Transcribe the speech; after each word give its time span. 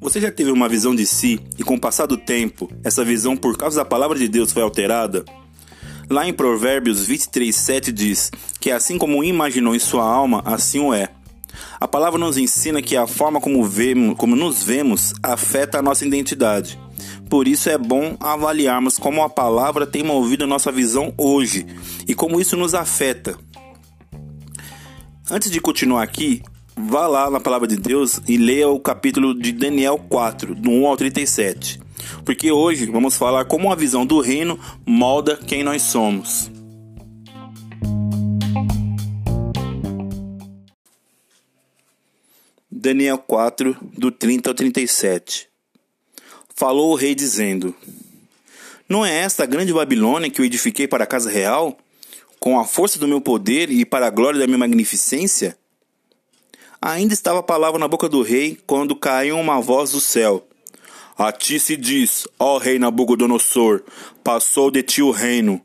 Você 0.00 0.22
já 0.22 0.32
teve 0.32 0.50
uma 0.50 0.68
visão 0.68 0.94
de 0.94 1.04
si 1.04 1.38
e 1.58 1.62
com 1.62 1.74
o 1.74 1.80
passar 1.80 2.06
do 2.06 2.16
tempo, 2.16 2.70
essa 2.82 3.04
visão 3.04 3.36
por 3.36 3.58
causa 3.58 3.76
da 3.76 3.84
palavra 3.84 4.18
de 4.18 4.26
Deus 4.26 4.50
foi 4.50 4.62
alterada? 4.62 5.24
Lá 6.08 6.26
em 6.26 6.32
Provérbios 6.32 7.06
23:7 7.06 7.92
diz 7.92 8.30
que 8.58 8.70
assim 8.70 8.96
como 8.96 9.22
imaginou 9.22 9.74
em 9.74 9.78
sua 9.78 10.04
alma, 10.04 10.42
assim 10.46 10.80
o 10.80 10.94
é. 10.94 11.10
A 11.78 11.86
palavra 11.86 12.18
nos 12.18 12.38
ensina 12.38 12.80
que 12.80 12.96
a 12.96 13.06
forma 13.06 13.38
como, 13.38 13.62
vemos, 13.64 14.16
como 14.16 14.34
nos 14.34 14.62
vemos 14.62 15.12
afeta 15.22 15.78
a 15.78 15.82
nossa 15.82 16.06
identidade. 16.06 16.78
Por 17.28 17.46
isso 17.46 17.68
é 17.68 17.76
bom 17.76 18.16
avaliarmos 18.18 18.96
como 18.96 19.22
a 19.22 19.28
palavra 19.28 19.86
tem 19.86 20.02
movido 20.02 20.44
a 20.44 20.46
nossa 20.46 20.72
visão 20.72 21.12
hoje 21.18 21.66
e 22.06 22.14
como 22.14 22.40
isso 22.40 22.56
nos 22.56 22.74
afeta. 22.74 23.36
Antes 25.30 25.50
de 25.50 25.60
continuar 25.60 26.02
aqui, 26.02 26.42
vá 26.74 27.06
lá 27.06 27.30
na 27.30 27.38
palavra 27.38 27.68
de 27.68 27.76
Deus 27.76 28.18
e 28.26 28.38
leia 28.38 28.70
o 28.70 28.80
capítulo 28.80 29.38
de 29.38 29.52
Daniel 29.52 29.98
4, 30.08 30.54
do 30.54 30.70
1 30.70 30.86
ao 30.86 30.96
37. 30.96 31.78
Porque 32.24 32.50
hoje 32.50 32.86
vamos 32.86 33.14
falar 33.14 33.44
como 33.44 33.70
a 33.70 33.74
visão 33.74 34.06
do 34.06 34.22
reino 34.22 34.58
molda 34.86 35.36
quem 35.36 35.62
nós 35.62 35.82
somos. 35.82 36.50
Daniel 42.70 43.18
4, 43.18 43.76
do 43.98 44.10
30 44.10 44.48
ao 44.48 44.54
37. 44.54 45.46
Falou 46.56 46.90
o 46.90 46.94
rei 46.94 47.14
dizendo: 47.14 47.74
Não 48.88 49.04
é 49.04 49.14
esta 49.18 49.42
a 49.42 49.46
grande 49.46 49.74
Babilônia 49.74 50.30
que 50.30 50.40
eu 50.40 50.44
edifiquei 50.46 50.88
para 50.88 51.04
a 51.04 51.06
casa 51.06 51.28
real, 51.28 51.76
com 52.38 52.58
a 52.58 52.64
força 52.64 52.98
do 52.98 53.08
meu 53.08 53.20
poder 53.20 53.70
e 53.70 53.84
para 53.84 54.06
a 54.06 54.10
glória 54.10 54.38
da 54.38 54.46
minha 54.46 54.58
magnificência? 54.58 55.56
Ainda 56.80 57.12
estava 57.12 57.40
a 57.40 57.42
palavra 57.42 57.78
na 57.78 57.88
boca 57.88 58.08
do 58.08 58.22
rei 58.22 58.58
quando 58.66 58.94
caiu 58.94 59.36
uma 59.36 59.60
voz 59.60 59.92
do 59.92 60.00
céu. 60.00 60.46
A 61.16 61.32
ti 61.32 61.58
se 61.58 61.76
diz, 61.76 62.28
ó 62.38 62.58
rei 62.58 62.78
Nabucodonosor, 62.78 63.82
passou 64.22 64.70
de 64.70 64.84
ti 64.84 65.02
o 65.02 65.10
reino, 65.10 65.60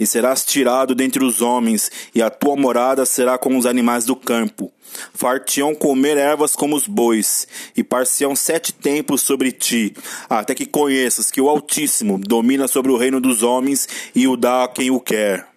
e 0.00 0.06
serás 0.06 0.42
tirado 0.42 0.94
dentre 0.94 1.22
os 1.22 1.42
homens, 1.42 1.90
e 2.14 2.22
a 2.22 2.30
tua 2.30 2.56
morada 2.56 3.04
será 3.04 3.36
como 3.36 3.58
os 3.58 3.66
animais 3.66 4.06
do 4.06 4.16
campo. 4.16 4.72
Fartião 5.12 5.74
comer 5.74 6.16
ervas 6.16 6.56
como 6.56 6.74
os 6.74 6.86
bois, 6.86 7.46
e 7.76 7.84
parciam 7.84 8.34
sete 8.34 8.72
tempos 8.72 9.20
sobre 9.20 9.52
ti, 9.52 9.94
até 10.30 10.54
que 10.54 10.64
conheças 10.64 11.30
que 11.30 11.42
o 11.42 11.48
Altíssimo 11.50 12.18
domina 12.18 12.66
sobre 12.66 12.90
o 12.90 12.96
reino 12.96 13.20
dos 13.20 13.42
homens 13.42 13.86
e 14.14 14.26
o 14.26 14.34
dá 14.34 14.64
a 14.64 14.68
quem 14.68 14.90
o 14.90 14.98
quer. 14.98 15.55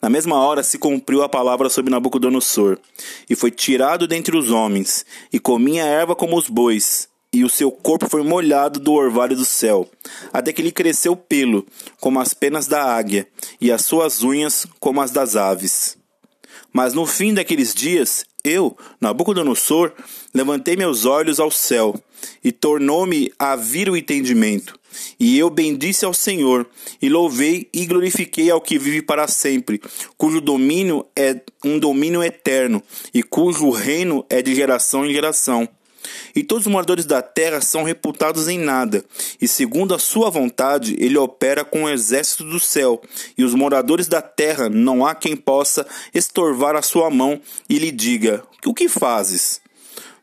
Na 0.00 0.08
mesma 0.08 0.36
hora 0.36 0.62
se 0.62 0.78
cumpriu 0.78 1.22
a 1.22 1.28
palavra 1.28 1.68
sobre 1.68 1.90
Nabucodonosor, 1.90 2.78
e 3.28 3.36
foi 3.36 3.50
tirado 3.50 4.06
dentre 4.06 4.36
os 4.36 4.50
homens, 4.50 5.04
e 5.32 5.38
comia 5.38 5.84
erva 5.84 6.14
como 6.14 6.36
os 6.36 6.48
bois, 6.48 7.08
e 7.32 7.44
o 7.44 7.48
seu 7.48 7.70
corpo 7.70 8.08
foi 8.08 8.22
molhado 8.22 8.80
do 8.80 8.92
orvalho 8.92 9.36
do 9.36 9.44
céu, 9.44 9.88
até 10.32 10.52
que 10.52 10.62
lhe 10.62 10.72
cresceu 10.72 11.14
pelo, 11.14 11.66
como 12.00 12.18
as 12.18 12.34
penas 12.34 12.66
da 12.66 12.82
águia, 12.82 13.26
e 13.60 13.70
as 13.70 13.84
suas 13.84 14.22
unhas 14.22 14.66
como 14.80 15.00
as 15.00 15.10
das 15.10 15.36
aves. 15.36 15.96
Mas 16.72 16.94
no 16.94 17.06
fim 17.06 17.34
daqueles 17.34 17.74
dias, 17.74 18.24
eu, 18.44 18.76
Nabucodonosor, 19.00 19.92
levantei 20.34 20.76
meus 20.76 21.04
olhos 21.04 21.40
ao 21.40 21.50
céu, 21.50 21.94
e 22.44 22.52
tornou-me 22.52 23.32
a 23.38 23.56
vir 23.56 23.88
o 23.88 23.96
entendimento. 23.96 24.78
E 25.18 25.38
eu 25.38 25.48
bendisse 25.48 26.04
ao 26.04 26.12
Senhor, 26.12 26.66
e 27.00 27.08
louvei 27.08 27.68
e 27.72 27.86
glorifiquei 27.86 28.50
ao 28.50 28.60
que 28.60 28.78
vive 28.78 29.02
para 29.02 29.28
sempre, 29.28 29.80
cujo 30.16 30.40
domínio 30.40 31.06
é 31.14 31.40
um 31.64 31.78
domínio 31.78 32.22
eterno, 32.22 32.82
e 33.14 33.22
cujo 33.22 33.70
reino 33.70 34.24
é 34.28 34.42
de 34.42 34.54
geração 34.54 35.06
em 35.06 35.12
geração. 35.12 35.68
E 36.34 36.42
todos 36.42 36.66
os 36.66 36.72
moradores 36.72 37.04
da 37.04 37.22
terra 37.22 37.60
são 37.60 37.82
reputados 37.82 38.48
em 38.48 38.58
nada, 38.58 39.04
e 39.40 39.48
segundo 39.48 39.94
a 39.94 39.98
sua 39.98 40.30
vontade, 40.30 40.96
ele 40.98 41.18
opera 41.18 41.64
com 41.64 41.84
o 41.84 41.88
exército 41.88 42.44
do 42.44 42.60
céu, 42.60 43.00
e 43.36 43.44
os 43.44 43.54
moradores 43.54 44.08
da 44.08 44.22
terra 44.22 44.68
não 44.68 45.04
há 45.04 45.14
quem 45.14 45.36
possa 45.36 45.86
estorvar 46.14 46.76
a 46.76 46.82
sua 46.82 47.10
mão 47.10 47.40
e 47.68 47.78
lhe 47.78 47.90
diga: 47.90 48.42
O 48.64 48.74
que 48.74 48.88
fazes? 48.88 49.60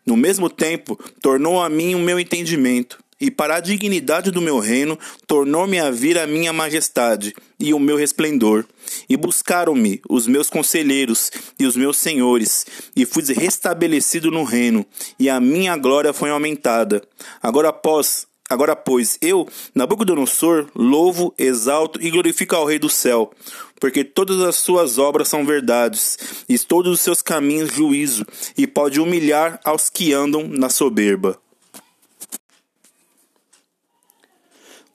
No 0.06 0.16
mesmo 0.16 0.50
tempo, 0.50 0.98
tornou 1.22 1.62
a 1.62 1.70
mim 1.70 1.94
o 1.94 2.00
meu 2.00 2.20
entendimento, 2.20 2.98
e 3.20 3.30
para 3.30 3.56
a 3.56 3.60
dignidade 3.60 4.32
do 4.32 4.42
meu 4.42 4.60
reino, 4.60 4.98
tornou-me 5.26 5.80
a 5.80 5.92
vir 5.92 6.18
a 6.18 6.26
minha 6.26 6.54
majestade 6.54 7.34
e 7.60 7.74
o 7.74 7.80
meu 7.80 7.98
resplendor. 7.98 8.66
E 9.10 9.18
buscaram-me 9.18 10.02
os 10.10 10.28
meus 10.28 10.50
conselheiros 10.50 11.32
e 11.60 11.66
os 11.66 11.76
meus 11.76 11.98
senhores, 11.98 12.66
e 12.96 13.06
fui 13.06 13.24
restabelecido 13.34 14.32
no 14.32 14.44
reino, 14.44 14.86
e 15.20 15.30
a 15.30 15.40
minha 15.40 15.76
glória 15.76 16.14
foi 16.14 16.30
aumentada. 16.30 17.02
Agora, 17.42 17.70
após 17.70 18.28
Agora, 18.50 18.78
pois, 18.78 19.18
eu, 19.22 19.46
Nabucodonosor, 19.76 20.68
louvo, 20.74 21.34
exalto 21.38 22.02
e 22.02 22.10
glorifico 22.10 22.56
ao 22.56 22.66
Rei 22.66 22.80
do 22.80 22.90
céu, 22.90 23.30
porque 23.78 24.06
todas 24.06 24.40
as 24.40 24.56
suas 24.56 24.98
obras 24.98 25.28
são 25.28 25.46
verdades, 25.46 26.18
e 26.48 26.58
todos 26.58 26.94
os 26.94 27.02
seus 27.02 27.22
caminhos 27.22 27.74
juízo, 27.74 28.26
e 28.58 28.66
pode 28.66 29.02
humilhar 29.02 29.60
aos 29.66 29.90
que 29.90 30.14
andam 30.14 30.48
na 30.48 30.70
soberba. 30.70 31.38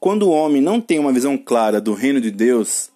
Quando 0.03 0.25
o 0.25 0.31
homem 0.31 0.61
não 0.61 0.81
tem 0.81 0.99
uma 0.99 1.13
visão 1.13 1.39
clara 1.39 1.81
do 1.81 1.95
reino 1.95 2.21
de 2.21 2.33
Deus, 2.33 2.91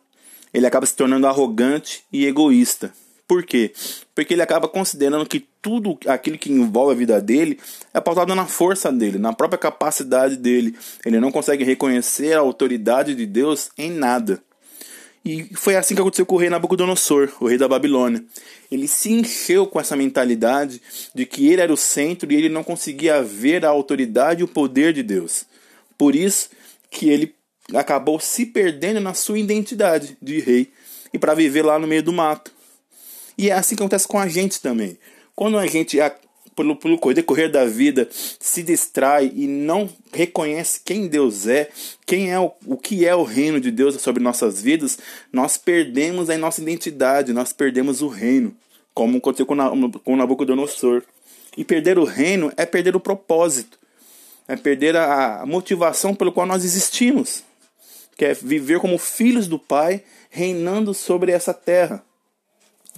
ele 0.52 0.66
acaba 0.66 0.84
se 0.84 0.96
tornando 0.96 1.28
arrogante 1.28 2.02
e 2.12 2.26
egoísta. 2.26 2.92
Por 3.28 3.44
quê? 3.44 3.72
Porque 4.12 4.34
ele 4.34 4.42
acaba 4.42 4.66
considerando 4.66 5.24
que 5.24 5.46
tudo 5.62 5.96
aquilo 6.04 6.36
que 6.36 6.50
envolve 6.50 6.90
a 6.90 6.96
vida 6.96 7.20
dele 7.20 7.60
é 7.94 8.00
pautado 8.00 8.34
na 8.34 8.44
força 8.44 8.90
dele, 8.90 9.18
na 9.18 9.32
própria 9.32 9.56
capacidade 9.56 10.36
dele. 10.36 10.74
Ele 11.04 11.20
não 11.20 11.30
consegue 11.30 11.62
reconhecer 11.62 12.32
a 12.32 12.40
autoridade 12.40 13.14
de 13.14 13.24
Deus 13.24 13.70
em 13.78 13.88
nada. 13.88 14.42
E 15.24 15.54
foi 15.54 15.76
assim 15.76 15.94
que 15.94 16.00
aconteceu 16.00 16.26
com 16.26 16.34
o 16.34 16.38
rei 16.38 16.50
Nabucodonosor, 16.50 17.32
o 17.38 17.46
rei 17.46 17.56
da 17.56 17.68
Babilônia. 17.68 18.24
Ele 18.68 18.88
se 18.88 19.12
encheu 19.12 19.64
com 19.64 19.78
essa 19.78 19.94
mentalidade 19.94 20.82
de 21.14 21.24
que 21.24 21.46
ele 21.46 21.62
era 21.62 21.72
o 21.72 21.76
centro 21.76 22.32
e 22.32 22.34
ele 22.34 22.48
não 22.48 22.64
conseguia 22.64 23.22
ver 23.22 23.64
a 23.64 23.68
autoridade 23.68 24.40
e 24.40 24.44
o 24.44 24.48
poder 24.48 24.92
de 24.92 25.04
Deus. 25.04 25.44
Por 25.96 26.16
isso, 26.16 26.50
que 26.90 27.08
ele 27.08 27.34
acabou 27.74 28.20
se 28.20 28.46
perdendo 28.46 29.00
na 29.00 29.14
sua 29.14 29.38
identidade 29.38 30.16
de 30.20 30.40
rei 30.40 30.70
e 31.12 31.18
para 31.18 31.34
viver 31.34 31.62
lá 31.62 31.78
no 31.78 31.86
meio 31.86 32.02
do 32.02 32.12
mato. 32.12 32.52
E 33.36 33.50
é 33.50 33.52
assim 33.52 33.74
que 33.74 33.82
acontece 33.82 34.08
com 34.08 34.18
a 34.18 34.28
gente 34.28 34.60
também. 34.60 34.98
Quando 35.34 35.58
a 35.58 35.66
gente, 35.66 35.98
pelo, 36.54 36.76
pelo 36.76 36.98
decorrer 37.12 37.50
da 37.50 37.66
vida, 37.66 38.08
se 38.10 38.62
distrai 38.62 39.30
e 39.34 39.46
não 39.46 39.88
reconhece 40.12 40.80
quem 40.84 41.06
Deus 41.06 41.46
é, 41.46 41.68
quem 42.06 42.30
é 42.30 42.40
o, 42.40 42.52
o 42.66 42.76
que 42.76 43.06
é 43.06 43.14
o 43.14 43.24
reino 43.24 43.60
de 43.60 43.70
Deus 43.70 44.00
sobre 44.00 44.22
nossas 44.22 44.62
vidas, 44.62 44.98
nós 45.32 45.58
perdemos 45.58 46.30
a 46.30 46.38
nossa 46.38 46.62
identidade, 46.62 47.32
nós 47.32 47.52
perdemos 47.52 48.00
o 48.00 48.08
reino, 48.08 48.56
como 48.94 49.18
aconteceu 49.18 49.44
com, 49.44 49.90
com 49.90 50.16
Nabucodonosor. 50.16 51.02
E 51.56 51.64
perder 51.64 51.98
o 51.98 52.04
reino 52.04 52.52
é 52.56 52.66
perder 52.66 52.94
o 52.96 53.00
propósito 53.00 53.78
é 54.48 54.56
perder 54.56 54.96
a 54.96 55.44
motivação 55.46 56.14
pelo 56.14 56.32
qual 56.32 56.46
nós 56.46 56.64
existimos, 56.64 57.42
que 58.16 58.24
é 58.24 58.34
viver 58.34 58.80
como 58.80 58.98
filhos 58.98 59.46
do 59.46 59.58
Pai, 59.58 60.02
reinando 60.30 60.94
sobre 60.94 61.32
essa 61.32 61.52
terra. 61.52 62.04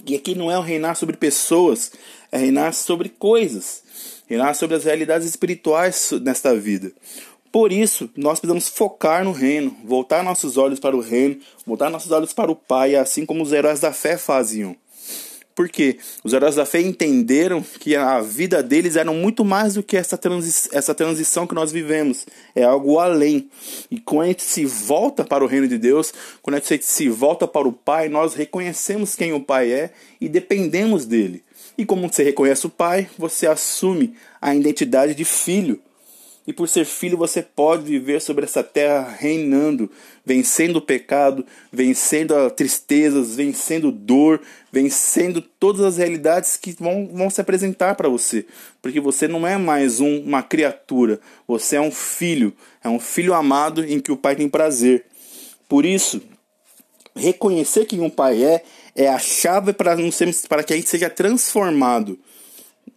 E 0.05 0.15
aqui 0.15 0.35
não 0.35 0.51
é 0.51 0.59
reinar 0.61 0.95
sobre 0.95 1.17
pessoas, 1.17 1.91
é 2.31 2.37
reinar 2.37 2.73
sobre 2.73 3.09
coisas, 3.09 3.83
reinar 4.27 4.55
sobre 4.55 4.75
as 4.75 4.83
realidades 4.83 5.27
espirituais 5.27 6.11
nesta 6.21 6.55
vida. 6.55 6.91
Por 7.51 7.71
isso, 7.71 8.09
nós 8.15 8.39
precisamos 8.39 8.69
focar 8.69 9.23
no 9.23 9.31
reino, 9.31 9.75
voltar 9.83 10.23
nossos 10.23 10.55
olhos 10.55 10.79
para 10.79 10.95
o 10.95 11.01
reino, 11.01 11.39
voltar 11.65 11.89
nossos 11.89 12.11
olhos 12.11 12.31
para 12.31 12.51
o 12.51 12.55
Pai, 12.55 12.95
assim 12.95 13.25
como 13.25 13.43
os 13.43 13.51
heróis 13.51 13.79
da 13.79 13.91
fé 13.91 14.17
faziam. 14.17 14.75
Porque 15.59 15.97
os 16.23 16.31
heróis 16.31 16.55
da 16.55 16.65
fé 16.65 16.79
entenderam 16.79 17.61
que 17.61 17.93
a 17.93 18.21
vida 18.21 18.63
deles 18.63 18.95
era 18.95 19.11
muito 19.11 19.43
mais 19.43 19.73
do 19.73 19.83
que 19.83 19.97
essa, 19.97 20.17
transi 20.17 20.69
essa 20.71 20.95
transição 20.95 21.45
que 21.45 21.53
nós 21.53 21.69
vivemos. 21.69 22.25
É 22.55 22.63
algo 22.63 22.97
além. 22.97 23.49
E 23.91 23.99
quando 23.99 24.21
a 24.21 24.27
gente 24.27 24.41
se 24.41 24.63
volta 24.65 25.25
para 25.25 25.43
o 25.43 25.47
reino 25.47 25.67
de 25.67 25.77
Deus, 25.77 26.13
quando 26.41 26.55
a 26.55 26.59
gente 26.61 26.85
se 26.85 27.09
volta 27.09 27.45
para 27.45 27.67
o 27.67 27.73
Pai, 27.73 28.07
nós 28.07 28.35
reconhecemos 28.35 29.17
quem 29.17 29.33
o 29.33 29.41
Pai 29.41 29.69
é 29.69 29.91
e 30.21 30.29
dependemos 30.29 31.05
dele. 31.05 31.43
E 31.77 31.85
como 31.85 32.07
você 32.07 32.23
reconhece 32.23 32.65
o 32.65 32.69
Pai, 32.69 33.09
você 33.17 33.45
assume 33.45 34.13
a 34.39 34.55
identidade 34.55 35.13
de 35.13 35.25
filho. 35.25 35.81
E 36.49 36.53
por 36.53 36.67
ser 36.67 36.83
filho, 36.83 37.15
você 37.15 37.43
pode 37.43 37.83
viver 37.83 38.19
sobre 38.19 38.43
essa 38.43 38.63
terra 38.63 39.07
reinando, 39.07 39.87
vencendo 40.25 40.77
o 40.77 40.81
pecado, 40.81 41.45
vencendo 41.71 42.35
as 42.35 42.51
tristezas, 42.53 43.35
vencendo 43.35 43.91
dor, 43.91 44.41
vencendo 44.71 45.43
todas 45.43 45.85
as 45.85 45.97
realidades 45.97 46.57
que 46.57 46.71
vão, 46.71 47.07
vão 47.13 47.29
se 47.29 47.39
apresentar 47.39 47.93
para 47.93 48.09
você. 48.09 48.47
Porque 48.81 48.99
você 48.99 49.27
não 49.27 49.45
é 49.45 49.59
mais 49.59 49.99
um, 49.99 50.21
uma 50.21 50.41
criatura, 50.41 51.19
você 51.47 51.75
é 51.75 51.81
um 51.81 51.91
filho, 51.91 52.51
é 52.83 52.89
um 52.89 52.99
filho 52.99 53.35
amado 53.35 53.85
em 53.85 53.99
que 53.99 54.11
o 54.11 54.17
pai 54.17 54.35
tem 54.35 54.49
prazer. 54.49 55.05
Por 55.67 55.85
isso, 55.85 56.19
reconhecer 57.15 57.85
quem 57.85 58.01
um 58.01 58.09
pai 58.09 58.43
é 58.43 58.63
é 58.95 59.07
a 59.07 59.19
chave 59.19 59.71
para, 59.71 59.95
para 60.49 60.63
que 60.63 60.73
a 60.73 60.75
gente 60.75 60.89
seja 60.89 61.11
transformado 61.11 62.17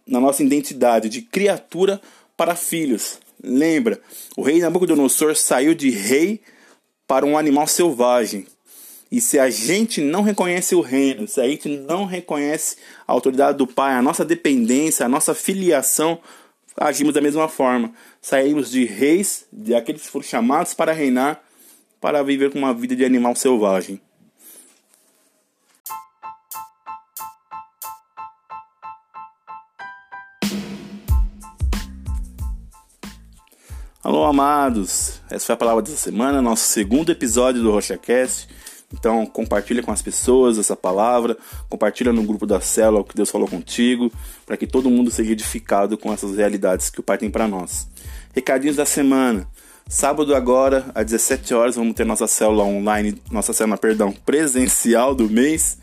na 0.07 0.19
nossa 0.19 0.41
identidade 0.41 1.07
de 1.07 1.21
criatura 1.21 2.01
para 2.35 2.55
filhos. 2.55 3.21
Lembra, 3.43 3.99
o 4.37 4.41
rei 4.41 4.59
Nabucodonosor 4.59 5.35
saiu 5.35 5.75
de 5.75 5.89
rei 5.89 6.39
para 7.05 7.25
um 7.25 7.37
animal 7.37 7.67
selvagem. 7.67 8.47
E 9.11 9.19
se 9.21 9.37
a 9.37 9.49
gente 9.49 10.01
não 10.01 10.23
reconhece 10.23 10.73
o 10.73 10.81
reino, 10.81 11.27
se 11.27 11.39
a 11.41 11.47
gente 11.47 11.69
não 11.69 12.05
reconhece 12.05 12.77
a 13.05 13.11
autoridade 13.11 13.57
do 13.57 13.67
Pai, 13.67 13.93
a 13.93 14.01
nossa 14.01 14.23
dependência, 14.23 15.05
a 15.05 15.09
nossa 15.09 15.35
filiação, 15.35 16.19
agimos 16.75 17.13
da 17.13 17.21
mesma 17.21 17.47
forma. 17.47 17.93
Saímos 18.21 18.71
de 18.71 18.85
reis, 18.85 19.45
de 19.51 19.75
aqueles 19.75 20.03
que 20.03 20.09
foram 20.09 20.25
chamados 20.25 20.73
para 20.73 20.93
reinar, 20.93 21.43
para 21.99 22.23
viver 22.23 22.49
com 22.51 22.57
uma 22.57 22.73
vida 22.73 22.95
de 22.95 23.05
animal 23.05 23.35
selvagem. 23.35 24.01
Alô, 34.03 34.25
amados! 34.25 35.21
Essa 35.29 35.45
foi 35.45 35.53
a 35.53 35.57
palavra 35.57 35.81
dessa 35.81 35.95
semana, 35.95 36.41
nosso 36.41 36.65
segundo 36.65 37.09
episódio 37.09 37.63
do 37.63 37.71
RochaCast. 37.71 38.49
Então, 38.91 39.25
compartilha 39.25 39.81
com 39.81 39.93
as 39.93 40.01
pessoas 40.01 40.57
essa 40.57 40.75
palavra, 40.75 41.37
compartilha 41.69 42.11
no 42.11 42.21
grupo 42.23 42.45
da 42.45 42.59
célula 42.59 42.99
o 42.99 43.05
que 43.05 43.15
Deus 43.15 43.31
falou 43.31 43.47
contigo, 43.47 44.11
para 44.45 44.57
que 44.57 44.67
todo 44.67 44.89
mundo 44.89 45.09
seja 45.09 45.31
edificado 45.31 45.97
com 45.97 46.11
essas 46.11 46.35
realidades 46.35 46.89
que 46.89 46.99
o 46.99 47.03
Pai 47.03 47.17
tem 47.17 47.31
para 47.31 47.47
nós. 47.47 47.87
Recadinhos 48.35 48.75
da 48.75 48.85
semana. 48.85 49.47
Sábado 49.87 50.35
agora, 50.35 50.91
às 50.93 51.05
17 51.05 51.53
horas, 51.53 51.75
vamos 51.77 51.95
ter 51.95 52.05
nossa 52.05 52.27
célula 52.27 52.65
online, 52.65 53.21
nossa 53.31 53.53
célula, 53.53 53.77
perdão, 53.77 54.11
presencial 54.11 55.15
do 55.15 55.29
mês. 55.29 55.77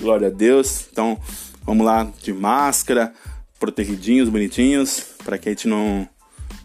Glória 0.00 0.28
a 0.28 0.30
Deus. 0.30 0.86
Então, 0.92 1.18
vamos 1.64 1.84
lá 1.84 2.08
de 2.22 2.32
máscara, 2.32 3.12
protegidinhos, 3.58 4.28
bonitinhos, 4.28 5.04
para 5.24 5.36
que 5.36 5.48
a 5.48 5.52
gente 5.52 5.66
não 5.66 6.08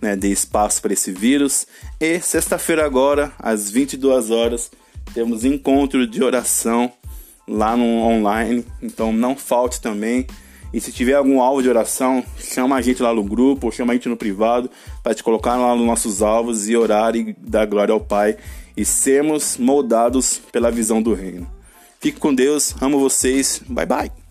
né, 0.02 0.16
dê 0.16 0.30
espaço 0.30 0.82
para 0.82 0.94
esse 0.94 1.12
vírus. 1.12 1.68
E 2.00 2.20
sexta-feira 2.20 2.86
agora, 2.86 3.32
às 3.40 3.70
22 3.70 4.32
horas, 4.32 4.72
temos 5.14 5.46
encontro 5.46 6.06
de 6.08 6.24
oração 6.24 6.92
lá 7.48 7.78
no 7.78 7.86
online, 7.86 8.66
então 8.82 9.14
não 9.14 9.36
falte 9.36 9.80
também. 9.80 10.26
E 10.74 10.82
se 10.82 10.92
tiver 10.92 11.14
algum 11.14 11.40
alvo 11.42 11.62
de 11.62 11.70
oração, 11.70 12.24
chama 12.38 12.76
a 12.76 12.82
gente 12.82 13.02
lá 13.02 13.14
no 13.14 13.24
grupo, 13.24 13.68
ou 13.68 13.72
chama 13.72 13.94
a 13.94 13.96
gente 13.96 14.10
no 14.10 14.18
privado, 14.18 14.70
para 15.02 15.14
te 15.14 15.24
colocar 15.24 15.56
lá 15.56 15.76
nos 15.76 15.86
nossos 15.86 16.22
alvos 16.22 16.68
e 16.68 16.76
orar 16.76 17.16
e 17.16 17.36
dar 17.40 17.66
glória 17.66 17.94
ao 17.94 18.00
Pai 18.02 18.38
e 18.76 18.84
sermos 18.84 19.58
moldados 19.58 20.42
pela 20.52 20.70
visão 20.70 21.02
do 21.02 21.14
reino. 21.14 21.50
Fique 22.00 22.20
com 22.20 22.36
Deus, 22.36 22.76
amo 22.82 23.00
vocês, 23.00 23.62
bye 23.68 23.86
bye. 23.86 24.25